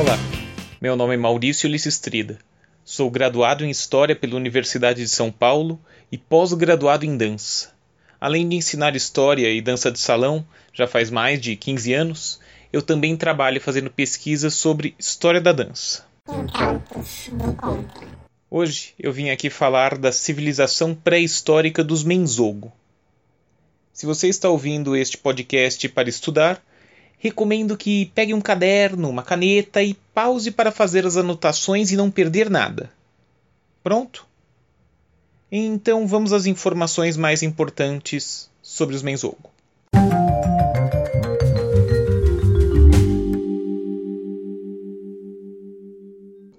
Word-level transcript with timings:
Olá, 0.00 0.18
meu 0.80 0.96
nome 0.96 1.12
é 1.12 1.16
Maurício 1.18 1.68
Lissistrida. 1.68 2.38
Sou 2.82 3.10
graduado 3.10 3.66
em 3.66 3.68
História 3.68 4.16
pela 4.16 4.34
Universidade 4.34 5.02
de 5.02 5.08
São 5.10 5.30
Paulo 5.30 5.78
e 6.10 6.16
pós-graduado 6.16 7.04
em 7.04 7.18
Dança. 7.18 7.74
Além 8.18 8.48
de 8.48 8.56
ensinar 8.56 8.96
História 8.96 9.52
e 9.52 9.60
Dança 9.60 9.90
de 9.90 9.98
Salão, 9.98 10.42
já 10.72 10.86
faz 10.88 11.10
mais 11.10 11.38
de 11.38 11.54
15 11.54 11.92
anos, 11.92 12.40
eu 12.72 12.80
também 12.80 13.14
trabalho 13.14 13.60
fazendo 13.60 13.90
pesquisas 13.90 14.54
sobre 14.54 14.94
História 14.98 15.38
da 15.38 15.52
Dança. 15.52 16.06
Hoje 18.50 18.94
eu 18.98 19.12
vim 19.12 19.28
aqui 19.28 19.50
falar 19.50 19.98
da 19.98 20.12
civilização 20.12 20.94
pré-histórica 20.94 21.84
dos 21.84 22.02
Menzogo. 22.04 22.72
Se 23.92 24.06
você 24.06 24.28
está 24.28 24.48
ouvindo 24.48 24.96
este 24.96 25.18
podcast 25.18 25.86
para 25.90 26.08
estudar, 26.08 26.64
recomendo 27.20 27.76
que 27.76 28.06
pegue 28.14 28.32
um 28.32 28.40
caderno, 28.40 29.10
uma 29.10 29.22
caneta 29.22 29.82
e 29.82 29.94
pause 30.14 30.50
para 30.50 30.72
fazer 30.72 31.06
as 31.06 31.18
anotações 31.18 31.92
e 31.92 31.96
não 31.96 32.10
perder 32.10 32.48
nada. 32.48 32.90
Pronto? 33.84 34.26
Então 35.52 36.06
vamos 36.06 36.32
às 36.32 36.46
informações 36.46 37.18
mais 37.18 37.42
importantes 37.42 38.50
sobre 38.62 38.96
os 38.96 39.02
Menzogo. 39.02 39.50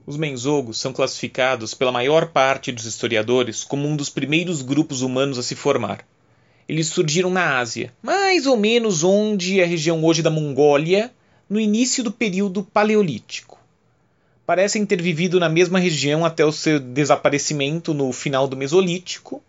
Os 0.05 0.17
Menzogos 0.17 0.77
são 0.77 0.93
classificados 0.93 1.73
pela 1.73 1.91
maior 1.91 2.27
parte 2.27 2.71
dos 2.71 2.85
historiadores 2.85 3.63
como 3.63 3.87
um 3.87 3.95
dos 3.95 4.09
primeiros 4.09 4.61
grupos 4.61 5.01
humanos 5.01 5.39
a 5.39 5.43
se 5.43 5.55
formar 5.55 6.05
eles 6.71 6.87
surgiram 6.87 7.29
na 7.29 7.57
Ásia, 7.57 7.93
mais 8.01 8.47
ou 8.47 8.55
menos 8.55 9.03
onde 9.03 9.59
é 9.59 9.63
a 9.65 9.67
região 9.67 10.01
hoje 10.05 10.21
da 10.21 10.29
Mongólia, 10.29 11.11
no 11.49 11.59
início 11.59 12.01
do 12.01 12.13
período 12.13 12.63
Paleolítico. 12.63 13.59
Parecem 14.45 14.85
ter 14.85 15.01
vivido 15.01 15.37
na 15.37 15.49
mesma 15.49 15.79
região 15.79 16.23
até 16.23 16.45
o 16.45 16.51
seu 16.53 16.79
desaparecimento 16.79 17.93
no 17.93 18.13
final 18.13 18.47
do 18.47 18.55
Mesolítico, 18.55 19.43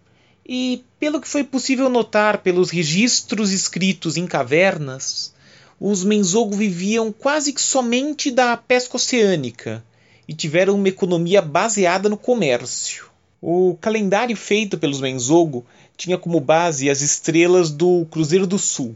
e, 0.45 0.83
pelo 0.99 1.21
que 1.21 1.29
foi 1.29 1.45
possível 1.45 1.89
notar 1.89 2.39
pelos 2.39 2.71
registros 2.71 3.53
escritos 3.53 4.17
em 4.17 4.27
cavernas, 4.27 5.33
os 5.79 6.03
Menzogo 6.03 6.57
viviam 6.57 7.13
quase 7.13 7.53
que 7.53 7.63
somente 7.63 8.33
da 8.33 8.57
pesca 8.57 8.97
oceânica 8.97 9.85
e 10.27 10.35
tiveram 10.35 10.75
uma 10.75 10.89
economia 10.89 11.41
baseada 11.41 12.09
no 12.09 12.17
comércio. 12.17 13.12
O 13.45 13.77
calendário 13.81 14.37
feito 14.37 14.79
pelos 14.79 15.01
Menzogo 15.01 15.67
tinha 15.97 16.17
como 16.17 16.39
base 16.39 16.89
as 16.89 17.01
estrelas 17.01 17.73
do 17.73 18.07
Cruzeiro 18.09 18.47
do 18.47 18.57
Sul. 18.57 18.95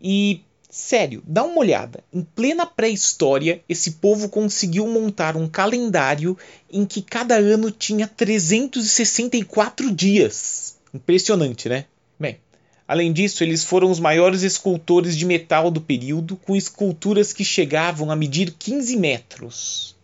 E, 0.00 0.40
sério, 0.70 1.20
dá 1.26 1.42
uma 1.42 1.58
olhada. 1.58 2.04
Em 2.14 2.22
plena 2.22 2.64
pré-história, 2.64 3.60
esse 3.68 3.90
povo 3.94 4.28
conseguiu 4.28 4.86
montar 4.86 5.36
um 5.36 5.48
calendário 5.48 6.38
em 6.70 6.86
que 6.86 7.02
cada 7.02 7.34
ano 7.34 7.72
tinha 7.72 8.06
364 8.06 9.92
dias. 9.92 10.76
Impressionante, 10.94 11.68
né? 11.68 11.86
Bem, 12.20 12.38
além 12.86 13.12
disso, 13.12 13.42
eles 13.42 13.64
foram 13.64 13.90
os 13.90 13.98
maiores 13.98 14.42
escultores 14.42 15.16
de 15.16 15.26
metal 15.26 15.72
do 15.72 15.80
período, 15.80 16.36
com 16.36 16.54
esculturas 16.54 17.32
que 17.32 17.44
chegavam 17.44 18.12
a 18.12 18.16
medir 18.16 18.54
15 18.56 18.96
metros. 18.96 19.97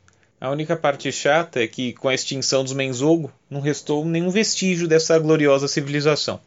A 0.45 0.50
única 0.50 0.77
parte 0.77 1.11
chata 1.11 1.62
é 1.62 1.67
que, 1.67 1.95
com 1.95 2.06
a 2.06 2.12
extinção 2.12 2.62
dos 2.62 2.75
Menzogo, 2.75 3.33
não 3.48 3.62
restou 3.62 4.05
nenhum 4.05 4.28
vestígio 4.28 4.87
dessa 4.87 5.19
gloriosa 5.19 5.67
civilização. 5.67 6.39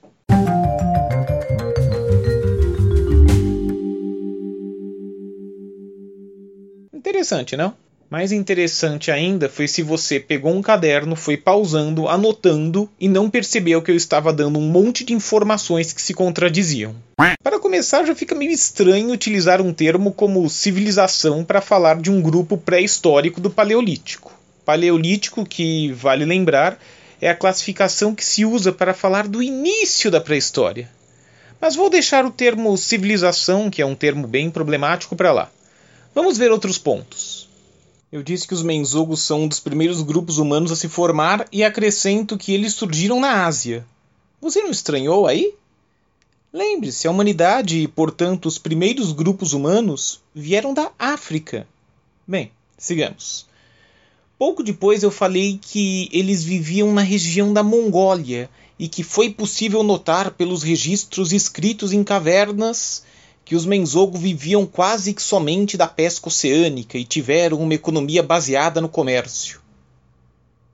Interessante, 6.93 7.57
não? 7.57 7.73
Mais 8.09 8.31
interessante 8.31 9.11
ainda 9.11 9.49
foi 9.49 9.67
se 9.67 9.81
você 9.81 10.17
pegou 10.17 10.53
um 10.53 10.61
caderno, 10.61 11.13
foi 11.13 11.35
pausando, 11.35 12.07
anotando 12.07 12.89
e 12.97 13.09
não 13.09 13.29
percebeu 13.29 13.81
que 13.81 13.91
eu 13.91 13.95
estava 13.95 14.31
dando 14.31 14.57
um 14.57 14.69
monte 14.69 15.03
de 15.03 15.13
informações 15.13 15.91
que 15.91 16.01
se 16.01 16.13
contradiziam. 16.13 16.95
Para 17.43 17.59
começar, 17.59 18.05
já 18.05 18.15
fica 18.15 18.33
meio 18.33 18.51
estranho 18.51 19.11
utilizar 19.11 19.61
um 19.61 19.73
termo 19.73 20.13
como 20.13 20.49
civilização 20.49 21.43
para 21.43 21.59
falar 21.59 21.99
de 21.99 22.09
um 22.09 22.21
grupo 22.21 22.57
pré-histórico 22.57 23.41
do 23.41 23.49
Paleolítico. 23.49 24.31
Paleolítico, 24.63 25.45
que 25.45 25.91
vale 25.91 26.23
lembrar, 26.23 26.79
é 27.19 27.29
a 27.29 27.35
classificação 27.35 28.15
que 28.15 28.23
se 28.23 28.45
usa 28.45 28.71
para 28.71 28.93
falar 28.93 29.27
do 29.27 29.43
início 29.43 30.09
da 30.09 30.21
pré-história. 30.21 30.89
Mas 31.59 31.75
vou 31.75 31.89
deixar 31.89 32.25
o 32.25 32.31
termo 32.31 32.77
civilização, 32.77 33.69
que 33.69 33.81
é 33.81 33.85
um 33.85 33.95
termo 33.95 34.27
bem 34.27 34.49
problemático, 34.49 35.15
para 35.15 35.33
lá. 35.33 35.51
Vamos 36.15 36.37
ver 36.37 36.51
outros 36.51 36.77
pontos. 36.77 37.46
Eu 38.09 38.23
disse 38.23 38.47
que 38.47 38.53
os 38.53 38.63
menzogos 38.63 39.21
são 39.21 39.43
um 39.43 39.47
dos 39.47 39.59
primeiros 39.59 40.01
grupos 40.01 40.37
humanos 40.37 40.71
a 40.71 40.77
se 40.77 40.87
formar 40.87 41.45
e 41.51 41.61
acrescento 41.61 42.37
que 42.37 42.53
eles 42.53 42.73
surgiram 42.73 43.19
na 43.19 43.45
Ásia. 43.45 43.85
Você 44.39 44.61
não 44.61 44.71
estranhou 44.71 45.27
aí? 45.27 45.53
Lembre-se, 46.53 47.05
a 47.05 47.11
humanidade 47.11 47.79
e, 47.79 47.87
portanto, 47.87 48.45
os 48.45 48.57
primeiros 48.57 49.11
grupos 49.11 49.51
humanos 49.51 50.21
vieram 50.33 50.73
da 50.73 50.89
África. 50.97 51.67
Bem, 52.25 52.49
sigamos. 52.77 53.45
Pouco 54.39 54.63
depois 54.63 55.03
eu 55.03 55.11
falei 55.11 55.59
que 55.61 56.07
eles 56.11 56.45
viviam 56.45 56.93
na 56.93 57.01
região 57.01 57.51
da 57.51 57.61
Mongólia 57.61 58.49
e 58.79 58.87
que 58.87 59.03
foi 59.03 59.31
possível 59.31 59.83
notar 59.83 60.31
pelos 60.31 60.63
registros 60.63 61.33
escritos 61.33 61.91
em 61.91 62.05
cavernas 62.05 63.03
que 63.47 63.55
os 63.55 63.65
Menzogo 63.65 64.17
viviam 64.17 64.65
quase 64.65 65.13
que 65.13 65.21
somente 65.21 65.77
da 65.77 65.87
pesca 65.87 66.27
oceânica 66.27 66.97
e 66.97 67.05
tiveram 67.05 67.61
uma 67.61 67.73
economia 67.73 68.21
baseada 68.21 68.81
no 68.81 68.89
comércio. 68.89 69.61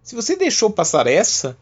Se 0.02 0.16
você 0.16 0.36
deixou 0.36 0.72
passar 0.72 1.06
essa, 1.06 1.56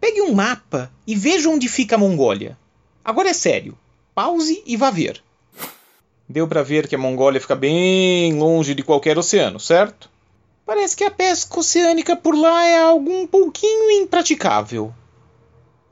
pegue 0.00 0.22
um 0.22 0.32
mapa 0.32 0.90
e 1.06 1.14
veja 1.14 1.50
onde 1.50 1.68
fica 1.68 1.96
a 1.96 1.98
Mongólia. 1.98 2.56
Agora 3.04 3.28
é 3.28 3.34
sério, 3.34 3.76
pause 4.14 4.62
e 4.64 4.78
vá 4.78 4.90
ver. 4.90 5.22
Deu 6.26 6.48
para 6.48 6.62
ver 6.62 6.88
que 6.88 6.94
a 6.94 6.98
Mongólia 6.98 7.38
fica 7.38 7.54
bem 7.54 8.32
longe 8.38 8.74
de 8.74 8.82
qualquer 8.82 9.18
oceano, 9.18 9.60
certo? 9.60 10.08
Parece 10.64 10.96
que 10.96 11.04
a 11.04 11.10
pesca 11.10 11.60
oceânica 11.60 12.16
por 12.16 12.34
lá 12.34 12.64
é 12.64 12.80
algo 12.80 13.12
um 13.12 13.26
pouquinho 13.26 13.90
impraticável. 13.90 14.90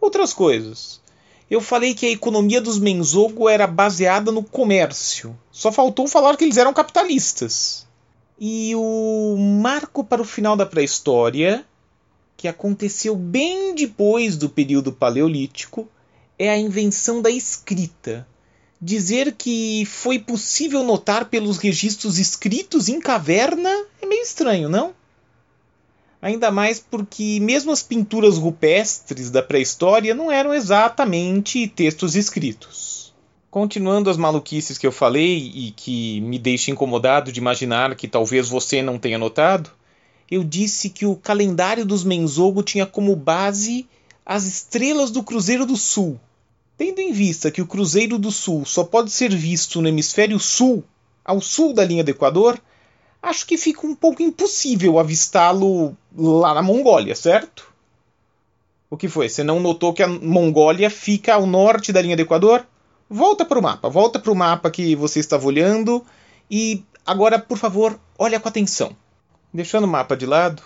Outras 0.01 0.33
coisas. 0.33 1.03
Eu 1.51 1.61
falei 1.61 1.95
que 1.95 2.05
a 2.05 2.11
economia 2.11 2.61
dos 2.61 2.79
Menzogo 2.79 3.49
era 3.49 3.67
baseada 3.67 4.31
no 4.31 4.43
comércio. 4.43 5.39
Só 5.51 5.73
faltou 5.73 6.07
falar 6.07 6.37
que 6.37 6.45
eles 6.45 6.59
eram 6.59 6.75
capitalistas. 6.75 7.87
E 8.39 8.75
o 8.77 9.37
marco 9.39 10.05
para 10.05 10.23
o 10.23 10.27
final 10.27 10.57
da 10.57 10.67
pré-história, 10.67 11.65
que 12.37 12.47
aconteceu 12.47 13.17
bem 13.17 13.75
depois 13.75 14.37
do 14.37 14.49
período 14.49 14.93
paleolítico, 14.93 15.89
é 16.39 16.51
a 16.51 16.59
invenção 16.59 17.21
da 17.23 17.31
escrita. 17.31 18.27
Dizer 18.81 19.33
que 19.33 19.85
foi 19.87 20.21
possível 20.21 20.85
notar 20.85 21.25
pelos 21.25 21.59
registros 21.59 22.19
escritos 22.19 22.89
em 22.89 23.01
caverna 23.01 23.71
é 24.01 24.07
meio 24.07 24.23
estranho, 24.23 24.69
não? 24.69 24.95
Ainda 26.21 26.51
mais 26.51 26.81
porque, 26.81 27.39
mesmo 27.41 27.71
as 27.71 27.83
pinturas 27.83 28.37
rupestres 28.37 29.31
da 29.31 29.43
pré-história 29.43 30.15
não 30.15 30.33
eram 30.33 30.53
exatamente 30.53 31.69
textos 31.69 32.17
escritos. 32.17 33.15
Continuando 33.51 34.11
as 34.11 34.17
maluquices 34.17 34.77
que 34.77 34.87
eu 34.87 34.93
falei 34.93 35.53
e 35.55 35.71
que 35.71 36.21
me 36.23 36.39
deixa 36.39 36.71
incomodado 36.71 37.31
de 37.31 37.39
imaginar 37.39 37.95
que 37.95 38.09
talvez 38.09 38.49
você 38.49 38.83
não 38.83 38.99
tenha 38.99 39.17
notado, 39.17 39.71
eu 40.31 40.45
disse 40.45 40.91
que 40.91 41.07
o 41.07 41.17
calendário 41.17 41.87
dos 41.87 42.05
Menzogo 42.05 42.63
tinha 42.63 42.85
como 42.85 43.17
base 43.17 43.89
as 44.27 44.45
estrelas 44.45 45.11
do 45.11 45.23
Cruzeiro 45.23 45.65
do 45.65 45.77
Sul. 45.77 46.21
Tendo 46.77 47.01
em 47.01 47.13
vista 47.13 47.51
que 47.51 47.63
o 47.63 47.67
Cruzeiro 47.67 48.19
do 48.19 48.31
Sul 48.31 48.65
só 48.67 48.85
pode 48.85 49.11
ser 49.11 49.35
visto 49.35 49.81
no 49.81 49.89
hemisfério 49.89 50.39
sul, 50.39 50.85
ao 51.25 51.41
sul 51.41 51.73
da 51.73 51.85
linha 51.85 52.05
do 52.05 52.11
Equador, 52.11 52.61
acho 53.23 53.47
que 53.47 53.57
fica 53.57 53.87
um 53.87 53.95
pouco 53.95 54.23
impossível 54.23 54.99
avistá-lo 54.99 55.97
lá 56.17 56.55
na 56.55 56.63
Mongólia, 56.63 57.15
certo? 57.15 57.73
O 58.91 58.97
que 58.97 59.09
foi? 59.09 59.29
Você 59.29 59.45
não 59.45 59.61
notou 59.61 59.93
que 59.93 60.03
a 60.03 60.09
Mongólia 60.09 60.89
fica 60.89 61.35
ao 61.35 61.47
norte 61.47 61.93
da 61.93 62.01
linha 62.01 62.17
do 62.17 62.23
Equador? 62.23 62.67
Volta 63.09 63.45
para 63.45 63.59
o 63.59 63.63
mapa, 63.63 63.89
volta 63.89 64.19
para 64.19 64.33
o 64.33 64.37
mapa 64.37 64.71
que 64.71 64.95
você 64.95 65.21
estava 65.21 65.47
olhando 65.47 66.05
e 66.51 66.83
agora, 67.05 67.39
por 67.39 67.59
favor, 67.59 67.99
olha 68.19 68.41
com 68.41 68.49
atenção. 68.49 68.97
Deixando 69.53 69.85
o 69.85 69.89
mapa 69.89 70.17
de 70.17 70.27
lado, 70.27 70.63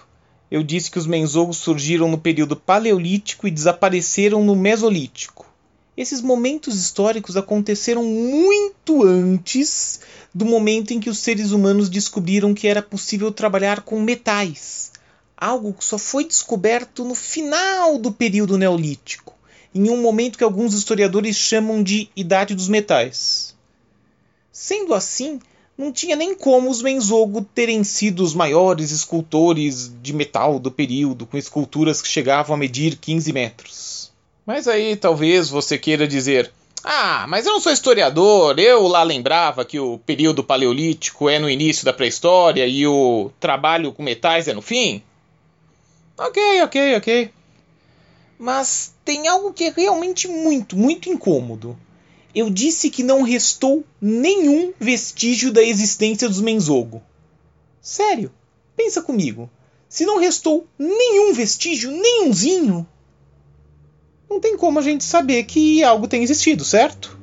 eu 0.50 0.62
disse 0.62 0.90
que 0.90 0.98
os 0.98 1.06
menzogos 1.06 1.56
surgiram 1.56 2.08
no 2.08 2.18
período 2.18 2.54
paleolítico 2.56 3.46
e 3.46 3.50
desapareceram 3.50 4.44
no 4.44 4.54
mesolítico. 4.54 5.46
Esses 5.94 6.22
momentos 6.22 6.74
históricos 6.74 7.36
aconteceram 7.36 8.02
muito 8.02 9.04
antes 9.04 10.00
do 10.34 10.46
momento 10.46 10.92
em 10.92 11.00
que 11.00 11.10
os 11.10 11.18
seres 11.18 11.50
humanos 11.50 11.90
descobriram 11.90 12.54
que 12.54 12.66
era 12.66 12.80
possível 12.80 13.30
trabalhar 13.30 13.82
com 13.82 14.00
metais, 14.00 14.90
algo 15.36 15.74
que 15.74 15.84
só 15.84 15.98
foi 15.98 16.24
descoberto 16.24 17.04
no 17.04 17.14
final 17.14 17.98
do 17.98 18.10
período 18.10 18.56
neolítico, 18.56 19.34
em 19.74 19.90
um 19.90 20.00
momento 20.00 20.38
que 20.38 20.44
alguns 20.44 20.72
historiadores 20.72 21.36
chamam 21.36 21.82
de 21.82 22.08
Idade 22.16 22.54
dos 22.54 22.68
Metais. 22.68 23.54
Sendo 24.50 24.94
assim, 24.94 25.40
não 25.76 25.92
tinha 25.92 26.16
nem 26.16 26.34
como 26.34 26.70
os 26.70 26.80
Menzogo 26.80 27.42
terem 27.42 27.84
sido 27.84 28.22
os 28.22 28.34
maiores 28.34 28.90
escultores 28.92 29.92
de 30.02 30.14
metal 30.14 30.58
do 30.58 30.70
período, 30.70 31.26
com 31.26 31.36
esculturas 31.36 32.00
que 32.00 32.08
chegavam 32.08 32.54
a 32.54 32.58
medir 32.58 32.96
15 32.96 33.32
metros. 33.32 34.11
Mas 34.46 34.66
aí 34.66 34.96
talvez 34.96 35.48
você 35.48 35.78
queira 35.78 36.06
dizer: 36.06 36.52
Ah, 36.82 37.26
mas 37.28 37.46
eu 37.46 37.52
não 37.52 37.60
sou 37.60 37.72
historiador, 37.72 38.58
eu 38.58 38.86
lá 38.88 39.02
lembrava 39.02 39.64
que 39.64 39.78
o 39.78 39.98
período 39.98 40.42
paleolítico 40.42 41.28
é 41.28 41.38
no 41.38 41.48
início 41.48 41.84
da 41.84 41.92
pré-história 41.92 42.66
e 42.66 42.86
o 42.86 43.30
trabalho 43.38 43.92
com 43.92 44.02
metais 44.02 44.48
é 44.48 44.54
no 44.54 44.62
fim. 44.62 45.02
Ok, 46.18 46.62
ok, 46.62 46.96
ok. 46.96 47.30
Mas 48.38 48.94
tem 49.04 49.28
algo 49.28 49.52
que 49.52 49.64
é 49.64 49.70
realmente 49.70 50.26
muito, 50.28 50.76
muito 50.76 51.08
incômodo 51.08 51.78
eu 52.34 52.48
disse 52.48 52.90
que 52.90 53.02
não 53.02 53.22
restou 53.22 53.84
nenhum 54.00 54.72
vestígio 54.80 55.52
da 55.52 55.62
existência 55.62 56.28
dos 56.28 56.40
Menzogo. 56.40 57.02
Sério, 57.80 58.32
pensa 58.76 59.02
comigo. 59.02 59.50
Se 59.88 60.06
não 60.06 60.18
restou 60.18 60.66
nenhum 60.78 61.34
vestígio, 61.34 61.90
nenhumzinho, 61.90 62.86
não 64.32 64.40
tem 64.40 64.56
como 64.56 64.78
a 64.78 64.82
gente 64.82 65.04
saber 65.04 65.44
que 65.44 65.84
algo 65.84 66.08
tem 66.08 66.22
existido, 66.22 66.64
certo? 66.64 67.18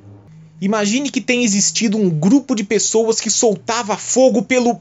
Imagine 0.61 1.09
que 1.09 1.21
tem 1.21 1.43
existido 1.43 1.97
um 1.97 2.09
grupo 2.09 2.53
de 2.53 2.63
pessoas 2.63 3.19
que 3.19 3.29
soltava 3.29 3.97
fogo 3.97 4.43
pelo, 4.43 4.79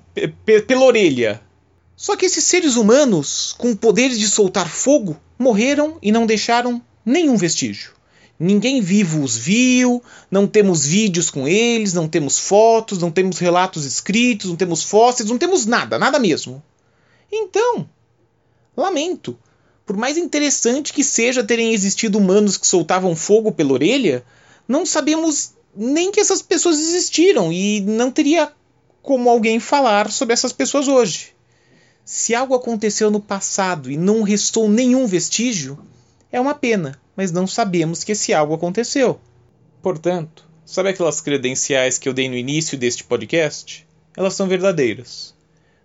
pela 0.67 0.85
orelha. 0.85 1.41
Só 1.97 2.17
que 2.17 2.27
esses 2.27 2.45
seres 2.45 2.77
humanos, 2.77 3.55
com 3.57 3.75
poderes 3.75 4.19
de 4.19 4.29
soltar 4.29 4.69
fogo, 4.69 5.17
morreram 5.39 5.97
e 6.03 6.13
não 6.13 6.27
deixaram 6.27 6.83
nenhum 7.05 7.37
vestígio. 7.37 7.93
Ninguém 8.39 8.81
vivo 8.81 9.23
os 9.23 9.37
viu, 9.37 10.03
não 10.31 10.47
temos 10.47 10.85
vídeos 10.87 11.31
com 11.31 11.49
eles, 11.49 11.93
não 11.93 12.07
temos 12.07 12.39
fotos, 12.39 12.99
não 12.99 13.11
temos 13.11 13.39
relatos 13.39 13.85
escritos, 13.85 14.51
não 14.51 14.57
temos 14.57 14.85
fósseis, 14.85 15.29
não 15.29 15.39
temos 15.39 15.67
nada, 15.67 15.99
nada 15.99 16.19
mesmo. 16.19 16.63
Então, 17.33 17.89
lamento. 18.77 19.37
Por 19.89 19.97
mais 19.97 20.17
interessante 20.17 20.93
que 20.93 21.03
seja 21.03 21.43
terem 21.43 21.73
existido 21.73 22.19
humanos 22.19 22.57
que 22.57 22.67
soltavam 22.67 23.17
fogo 23.17 23.51
pela 23.51 23.73
orelha, 23.73 24.23
não 24.69 24.87
sabemos 24.87 25.55
nem 25.75 26.13
que 26.13 26.21
essas 26.21 26.41
pessoas 26.41 26.79
existiram 26.79 27.53
e 27.53 27.81
não 27.81 28.11
teria 28.11 28.53
como 29.03 29.29
alguém 29.29 29.59
falar 29.59 30.13
sobre 30.13 30.35
essas 30.35 30.53
pessoas 30.53 30.87
hoje. 30.87 31.35
Se 32.05 32.35
algo 32.35 32.55
aconteceu 32.55 33.11
no 33.11 33.19
passado 33.19 33.91
e 33.91 33.97
não 33.97 34.23
restou 34.23 34.69
nenhum 34.69 35.07
vestígio, 35.07 35.79
é 36.31 36.41
uma 36.41 36.55
pena 36.55 37.01
mas 37.19 37.33
não 37.33 37.49
sabemos 37.49 38.05
que 38.05 38.13
esse 38.13 38.33
algo 38.33 38.55
aconteceu. 38.55 39.19
Portanto, 39.83 40.49
sabe 40.65 40.91
aquelas 40.91 41.21
credenciais 41.21 41.99
que 41.99 42.09
eu 42.09 42.15
dei 42.15 42.29
no 42.29 42.37
início 42.37 42.79
deste 42.79 43.03
podcast? 43.03 43.85
Elas 44.17 44.35
são 44.35 44.47
verdadeiras. 44.47 45.35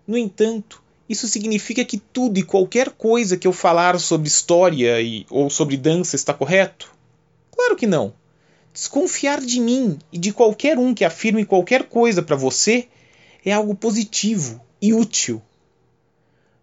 No 0.06 0.16
entanto, 0.16 0.80
isso 1.08 1.28
significa 1.28 1.84
que 1.84 1.98
tudo 1.98 2.38
e 2.38 2.42
qualquer 2.42 2.90
coisa 2.90 3.36
que 3.36 3.46
eu 3.46 3.52
falar 3.52 3.98
sobre 3.98 4.28
história 4.28 5.00
e, 5.00 5.26
ou 5.30 5.50
sobre 5.50 5.76
dança 5.76 6.16
está 6.16 6.32
correto? 6.32 6.90
Claro 7.50 7.76
que 7.76 7.86
não. 7.86 8.14
Desconfiar 8.72 9.40
de 9.40 9.60
mim 9.60 9.98
e 10.10 10.18
de 10.18 10.32
qualquer 10.32 10.78
um 10.78 10.94
que 10.94 11.04
afirme 11.04 11.44
qualquer 11.44 11.84
coisa 11.84 12.22
para 12.22 12.36
você 12.36 12.88
é 13.44 13.52
algo 13.52 13.74
positivo 13.74 14.60
e 14.80 14.94
útil. 14.94 15.40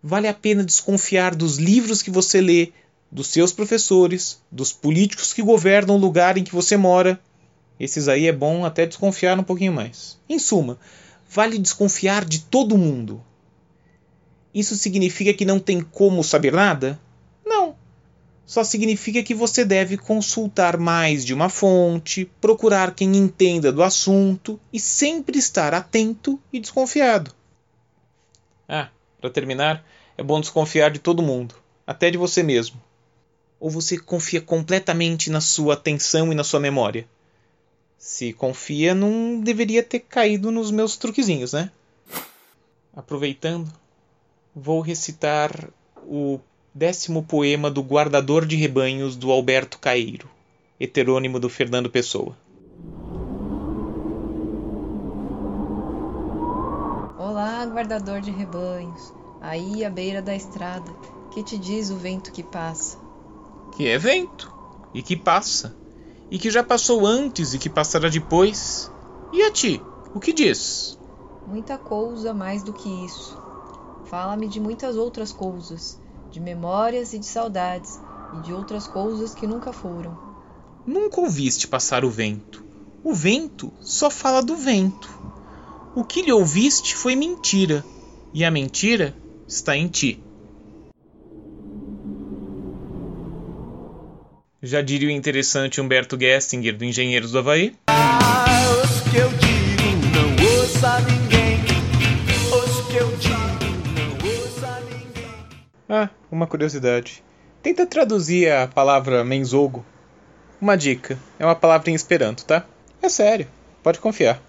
Vale 0.04 0.28
a 0.28 0.34
pena 0.34 0.64
desconfiar 0.64 1.36
dos 1.36 1.58
livros 1.58 2.02
que 2.02 2.10
você 2.10 2.42
lê, 2.42 2.74
dos 3.12 3.28
seus 3.28 3.54
professores, 3.54 4.42
dos 4.52 4.74
políticos 4.74 5.32
que 5.32 5.44
governam 5.44 5.96
o 5.96 6.00
lugar 6.00 6.38
em 6.38 6.44
que 6.44 6.56
você 6.56 6.76
mora. 6.76 7.20
Esses 7.80 8.08
aí 8.08 8.28
é 8.28 8.32
bom 8.32 8.66
até 8.66 8.86
desconfiar 8.86 9.40
um 9.40 9.44
pouquinho 9.44 9.74
mais. 9.74 10.18
Em 10.28 10.40
suma, 10.40 10.80
vale 11.30 11.60
desconfiar 11.60 12.26
de 12.26 12.40
todo 12.40 12.78
mundo. 12.78 13.24
Isso 14.54 14.76
significa 14.76 15.34
que 15.34 15.46
não 15.46 15.60
tem 15.60 15.82
como 15.82 16.24
saber 16.24 16.52
nada? 16.52 17.00
Não. 17.46 17.76
Só 18.46 18.64
significa 18.64 19.24
que 19.24 19.34
você 19.34 19.64
deve 19.64 19.98
consultar 19.98 20.78
mais 20.78 21.26
de 21.26 21.34
uma 21.34 21.48
fonte, 21.48 22.30
procurar 22.42 22.94
quem 22.94 23.16
entenda 23.16 23.72
do 23.72 23.82
assunto 23.82 24.60
e 24.74 24.80
sempre 24.80 25.38
estar 25.40 25.74
atento 25.74 26.38
e 26.52 26.60
desconfiado. 26.60 27.32
Ah, 28.68 28.90
para 29.22 29.30
terminar, 29.30 29.86
é 30.18 30.24
bom 30.24 30.42
desconfiar 30.42 30.92
de 30.92 31.00
todo 31.00 31.22
mundo, 31.22 31.56
até 31.88 32.12
de 32.12 32.18
você 32.18 32.44
mesmo. 32.44 32.82
Ou 33.60 33.70
você 33.70 33.98
confia 33.98 34.42
completamente 34.42 35.30
na 35.30 35.40
sua 35.40 35.76
atenção 35.76 36.32
e 36.32 36.36
na 36.36 36.44
sua 36.44 36.60
memória? 36.60 37.08
Se 37.98 38.34
confia, 38.34 38.96
não 38.96 39.40
deveria 39.40 39.84
ter 39.84 40.00
caído 40.00 40.52
nos 40.52 40.72
meus 40.72 40.98
truquezinhos, 40.98 41.54
né? 41.54 41.72
Aproveitando, 42.94 43.72
vou 44.56 44.82
recitar 44.82 45.52
o 46.06 46.40
décimo 46.74 47.24
poema 47.24 47.70
do 47.70 47.82
Guardador 47.82 48.46
de 48.46 48.56
Rebanhos 48.56 49.16
do 49.16 49.32
Alberto 49.32 49.80
Caeiro, 49.80 50.30
heterônimo 50.80 51.40
do 51.40 51.50
Fernando 51.50 51.90
Pessoa. 51.90 52.36
Olá, 57.18 57.66
guardador 57.66 58.22
de 58.22 58.32
rebanhos, 58.32 59.14
aí 59.40 59.86
à 59.86 59.90
beira 59.90 60.22
da 60.22 60.36
estrada, 60.36 60.92
que 61.34 61.44
te 61.44 61.58
diz 61.58 61.90
o 61.90 61.98
vento 61.98 62.32
que 62.32 62.44
passa? 62.44 63.12
que 63.72 63.88
é 63.88 63.98
vento 63.98 64.54
e 64.94 65.02
que 65.02 65.16
passa, 65.16 65.76
e 66.30 66.38
que 66.38 66.52
já 66.52 66.64
passou 66.64 67.08
antes 67.08 67.54
e 67.54 67.58
que 67.58 67.70
passará 67.70 68.10
depois. 68.10 68.92
E 69.34 69.42
a 69.42 69.52
ti, 69.52 69.82
o 70.14 70.20
que 70.20 70.34
diz? 70.34 71.00
Muita 71.48 71.78
coisa 71.78 72.34
mais 72.34 72.62
do 72.62 72.74
que 72.74 72.90
isso. 73.06 73.38
Fala-me 74.12 74.46
de 74.46 74.60
muitas 74.60 74.98
outras 74.98 75.32
coisas, 75.32 75.98
de 76.30 76.42
memórias 76.42 77.14
e 77.14 77.18
de 77.18 77.26
saudades, 77.26 77.98
e 78.38 78.42
de 78.42 78.52
outras 78.52 78.86
coisas 78.86 79.34
que 79.34 79.48
nunca 79.48 79.72
foram. 79.72 80.20
Nunca 80.86 81.22
ouviste 81.22 81.66
passar 81.66 82.04
o 82.04 82.10
vento. 82.10 82.62
O 83.06 83.14
vento 83.14 83.72
só 83.80 84.10
fala 84.10 84.44
do 84.44 84.58
vento. 84.58 85.10
O 85.96 86.04
que 86.04 86.24
lhe 86.24 86.32
ouviste 86.34 86.94
foi 86.94 87.16
mentira, 87.16 87.86
e 88.34 88.44
a 88.44 88.52
mentira 88.52 89.16
está 89.48 89.78
em 89.78 89.88
ti. 89.88 90.22
Já 94.62 94.82
diria 94.82 95.08
o 95.08 95.12
interessante 95.12 95.80
Humberto 95.80 96.20
Gessinger, 96.20 96.78
do 96.78 96.84
Engenheiros 96.84 97.32
do 97.32 97.40
Havaí. 97.40 97.74
Ah, 97.88 98.42
Ah, 105.94 106.08
uma 106.32 106.48
curiosidade. 106.48 107.22
Tenta 107.62 107.86
traduzir 107.86 108.50
a 108.50 108.66
palavra 108.66 109.26
menzogo. 109.26 109.86
Uma 110.62 110.78
dica, 110.78 111.20
é 111.38 111.44
uma 111.44 111.54
palavra 111.54 111.92
em 111.92 111.94
esperanto, 111.94 112.46
tá? 112.46 112.64
É 113.02 113.10
sério, 113.10 113.46
pode 113.84 114.00
confiar. 114.00 114.42